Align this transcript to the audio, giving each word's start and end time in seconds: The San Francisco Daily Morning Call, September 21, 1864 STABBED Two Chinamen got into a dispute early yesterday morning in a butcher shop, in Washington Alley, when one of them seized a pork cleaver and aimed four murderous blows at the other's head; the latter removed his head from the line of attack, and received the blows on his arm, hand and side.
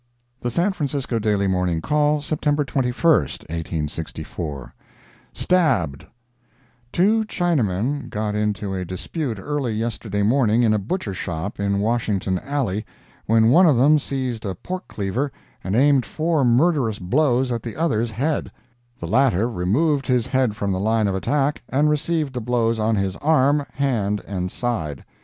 The 0.39 0.49
San 0.49 0.71
Francisco 0.73 1.19
Daily 1.19 1.45
Morning 1.45 1.79
Call, 1.79 2.21
September 2.21 2.63
21, 2.63 2.93
1864 3.13 4.73
STABBED 5.31 6.07
Two 6.91 7.23
Chinamen 7.25 8.09
got 8.09 8.33
into 8.33 8.73
a 8.73 8.83
dispute 8.83 9.37
early 9.37 9.73
yesterday 9.75 10.23
morning 10.23 10.63
in 10.63 10.73
a 10.73 10.79
butcher 10.79 11.13
shop, 11.13 11.59
in 11.59 11.77
Washington 11.79 12.39
Alley, 12.39 12.83
when 13.27 13.51
one 13.51 13.67
of 13.67 13.77
them 13.77 13.99
seized 13.99 14.43
a 14.43 14.55
pork 14.55 14.87
cleaver 14.87 15.31
and 15.63 15.75
aimed 15.75 16.07
four 16.07 16.43
murderous 16.43 16.97
blows 16.97 17.51
at 17.51 17.61
the 17.61 17.75
other's 17.75 18.09
head; 18.09 18.51
the 18.99 19.07
latter 19.07 19.47
removed 19.47 20.07
his 20.07 20.25
head 20.25 20.55
from 20.55 20.71
the 20.71 20.79
line 20.79 21.07
of 21.07 21.13
attack, 21.13 21.61
and 21.69 21.91
received 21.91 22.33
the 22.33 22.41
blows 22.41 22.79
on 22.79 22.95
his 22.95 23.15
arm, 23.17 23.63
hand 23.71 24.19
and 24.25 24.49
side. 24.51 25.05